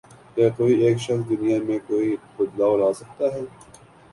کیا 0.35 0.47
کوئی 0.57 0.73
ایک 0.83 0.97
شخص 0.97 1.29
دنیا 1.29 1.57
میں 1.67 1.77
کوئی 1.87 2.09
بدلاؤ 2.37 2.77
لا 2.77 2.91
سکتا 2.99 3.25
ہے؟ 3.33 3.41